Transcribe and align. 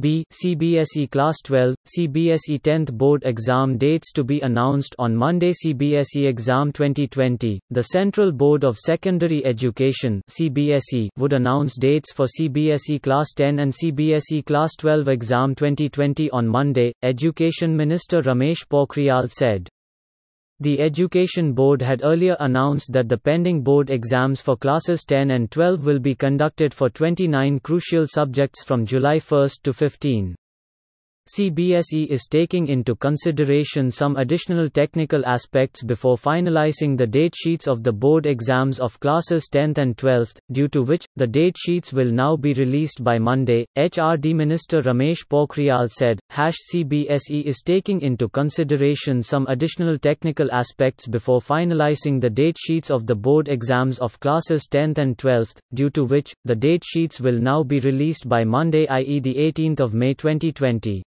B. 0.00 0.24
CBSE 0.32 1.10
Class 1.10 1.36
12, 1.44 1.74
CBSE 1.98 2.60
10th 2.60 2.92
Board 2.92 3.22
exam 3.24 3.76
dates 3.76 4.12
to 4.12 4.24
be 4.24 4.40
announced 4.40 4.94
on 4.98 5.16
Monday 5.16 5.52
CBSE 5.52 6.26
Exam 6.28 6.72
2020. 6.72 7.60
The 7.70 7.82
Central 7.82 8.32
Board 8.32 8.64
of 8.64 8.78
Secondary 8.78 9.44
Education 9.44 10.22
CBSE 10.30 11.08
would 11.16 11.32
announce 11.32 11.76
dates 11.76 12.12
for 12.12 12.26
CBSE 12.26 13.02
Class 13.02 13.32
10 13.34 13.58
and 13.58 13.72
CBSE 13.72 14.44
Class 14.46 14.74
12 14.76 15.08
Exam 15.08 15.54
2020 15.54 16.30
on 16.30 16.46
Monday, 16.46 16.92
Education 17.02 17.76
Minister 17.76 18.20
Ramesh 18.22 18.66
Pokhriyal 18.70 19.30
said. 19.30 19.68
The 20.60 20.80
Education 20.80 21.52
Board 21.52 21.80
had 21.80 22.00
earlier 22.02 22.36
announced 22.40 22.92
that 22.92 23.08
the 23.08 23.16
pending 23.16 23.62
board 23.62 23.90
exams 23.90 24.40
for 24.40 24.56
classes 24.56 25.04
10 25.04 25.30
and 25.30 25.48
12 25.48 25.84
will 25.84 26.00
be 26.00 26.16
conducted 26.16 26.74
for 26.74 26.90
29 26.90 27.60
crucial 27.60 28.06
subjects 28.08 28.64
from 28.64 28.84
July 28.84 29.20
1 29.20 29.48
to 29.62 29.72
15. 29.72 30.34
CBSE 31.36 32.06
is 32.06 32.26
taking 32.26 32.68
into 32.68 32.96
consideration 32.96 33.90
some 33.90 34.16
additional 34.16 34.66
technical 34.70 35.26
aspects 35.26 35.82
before 35.82 36.16
finalizing 36.16 36.96
the 36.96 37.06
date 37.06 37.34
sheets 37.36 37.68
of 37.68 37.82
the 37.82 37.92
board 37.92 38.24
exams 38.24 38.80
of 38.80 38.98
classes 39.00 39.46
10th 39.52 39.76
and 39.76 39.94
12th, 39.98 40.38
due 40.52 40.68
to 40.68 40.82
which, 40.82 41.04
the 41.16 41.26
date 41.26 41.56
sheets 41.58 41.92
will 41.92 42.10
now 42.10 42.34
be 42.34 42.54
released 42.54 43.04
by 43.04 43.18
Monday, 43.18 43.66
HRD 43.76 44.34
Minister 44.34 44.80
Ramesh 44.80 45.26
Pokhriyal 45.30 45.90
said. 45.90 46.18
Hash 46.30 46.56
CBSE 46.72 47.44
is 47.44 47.60
taking 47.62 48.00
into 48.00 48.30
consideration 48.30 49.22
some 49.22 49.46
additional 49.48 49.98
technical 49.98 50.50
aspects 50.50 51.06
before 51.06 51.40
finalizing 51.40 52.22
the 52.22 52.30
date 52.30 52.56
sheets 52.58 52.90
of 52.90 53.06
the 53.06 53.14
board 53.14 53.48
exams 53.48 53.98
of 53.98 54.18
classes 54.20 54.66
10th 54.66 54.96
and 54.96 55.18
12th, 55.18 55.58
due 55.74 55.90
to 55.90 56.06
which, 56.06 56.32
the 56.46 56.56
date 56.56 56.84
sheets 56.86 57.20
will 57.20 57.38
now 57.38 57.62
be 57.62 57.80
released 57.80 58.26
by 58.30 58.44
Monday 58.44 58.88
i.e. 58.88 59.20
the 59.20 59.34
18th 59.34 59.80
of 59.80 59.92
May 59.92 60.14
2020. 60.14 61.02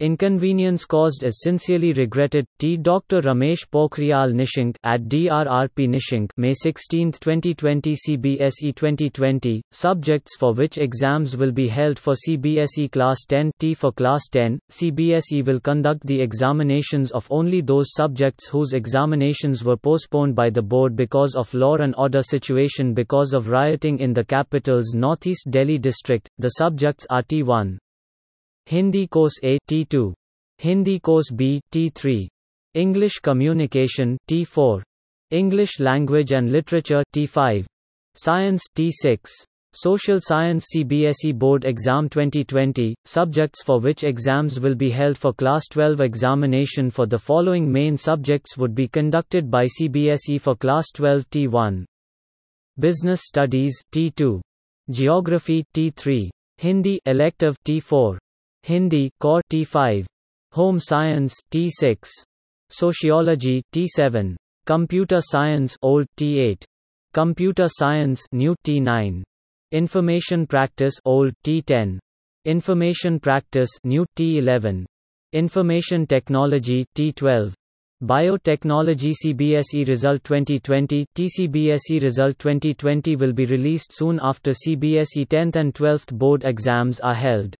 Inconvenience 0.00 0.84
caused 0.84 1.22
is 1.22 1.40
sincerely 1.40 1.92
regretted. 1.92 2.44
T. 2.58 2.76
Dr. 2.76 3.20
Ramesh 3.20 3.64
Pokhriyal 3.72 4.34
Nishank 4.34 4.74
at 4.82 5.02
DRRP 5.02 5.88
Nishank, 5.88 6.30
May 6.36 6.52
16, 6.52 7.12
2020 7.12 7.94
CBSE 8.08 8.74
2020 8.74 9.62
subjects 9.70 10.36
for 10.36 10.52
which 10.52 10.78
exams 10.78 11.36
will 11.36 11.52
be 11.52 11.68
held 11.68 11.96
for 11.96 12.14
CBSE 12.14 12.90
Class 12.90 13.24
10 13.28 13.52
T 13.60 13.72
for 13.72 13.92
Class 13.92 14.22
10 14.32 14.58
CBSE 14.72 15.46
will 15.46 15.60
conduct 15.60 16.04
the 16.04 16.20
examinations 16.20 17.12
of 17.12 17.28
only 17.30 17.60
those 17.60 17.92
subjects 17.92 18.48
whose 18.48 18.72
examinations 18.72 19.62
were 19.62 19.76
postponed 19.76 20.34
by 20.34 20.50
the 20.50 20.60
board 20.60 20.96
because 20.96 21.36
of 21.36 21.54
law 21.54 21.76
and 21.76 21.94
order 21.96 22.20
situation 22.20 22.94
because 22.94 23.32
of 23.32 23.48
rioting 23.48 24.00
in 24.00 24.12
the 24.12 24.24
capital's 24.24 24.92
northeast 24.92 25.52
Delhi 25.52 25.78
district 25.78 26.28
the 26.38 26.48
subjects 26.48 27.06
are 27.10 27.22
T1 27.22 27.78
Hindi 28.66 29.06
Course 29.06 29.40
A 29.42 29.58
T2 29.68 30.14
Hindi 30.58 30.98
Course 30.98 31.30
B 31.30 31.60
T3 31.70 32.26
English 32.74 33.20
Communication 33.20 34.16
T4 34.26 34.82
English 35.30 35.80
Language 35.80 36.32
and 36.32 36.50
Literature 36.50 37.02
T5 37.14 37.66
Science 38.14 38.62
T6 38.74 39.30
Social 39.74 40.18
Science 40.20 40.68
CBSE 40.74 41.36
Board 41.36 41.64
Exam 41.64 42.08
2020 42.08 42.94
subjects 43.04 43.62
for 43.62 43.80
which 43.80 44.04
exams 44.04 44.60
will 44.60 44.74
be 44.74 44.90
held 44.90 45.18
for 45.18 45.32
class 45.32 45.66
12 45.68 46.00
examination 46.00 46.90
for 46.90 47.06
the 47.06 47.18
following 47.18 47.70
main 47.70 47.96
subjects 47.96 48.56
would 48.56 48.74
be 48.74 48.88
conducted 48.88 49.50
by 49.50 49.64
CBSE 49.64 50.40
for 50.40 50.56
class 50.56 50.86
12 50.94 51.28
T1 51.30 51.84
Business 52.78 53.22
Studies 53.24 53.76
T2 53.92 54.40
Geography 54.90 55.64
T3 55.74 56.30
Hindi 56.58 57.00
elective 57.04 57.56
T4 57.64 58.18
Hindi 58.66 59.10
Core 59.20 59.42
T5 59.52 60.06
Home 60.52 60.78
Science 60.78 61.34
T6 61.52 62.08
Sociology 62.70 63.62
T7 63.74 64.36
Computer 64.64 65.18
Science 65.20 65.76
Old 65.82 66.06
T8 66.16 66.64
Computer 67.12 67.66
Science 67.68 68.24
New 68.32 68.56
T9 68.66 69.22
Information 69.72 70.46
Practice 70.46 70.94
Old 71.04 71.34
T10 71.44 71.98
Information 72.46 73.20
Practice 73.20 73.68
New 73.84 74.06
T11 74.16 74.86
Information 75.34 76.06
Technology 76.06 76.86
T12 76.96 77.52
Biotechnology 78.02 79.12
CBSE 79.22 79.86
Result 79.86 80.24
2020 80.24 81.04
TCBSE 81.14 82.02
Result 82.02 82.38
2020 82.38 83.16
will 83.16 83.34
be 83.34 83.44
released 83.44 83.92
soon 83.92 84.18
after 84.22 84.52
CBSE 84.52 85.28
10th 85.28 85.56
and 85.56 85.74
12th 85.74 86.14
board 86.14 86.44
exams 86.44 86.98
are 87.00 87.14
held. 87.14 87.54